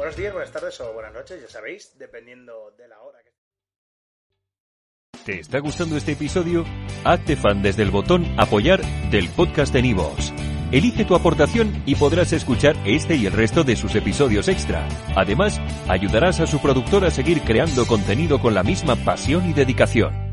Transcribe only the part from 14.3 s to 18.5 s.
extra. Además, ayudarás a su productor a seguir creando contenido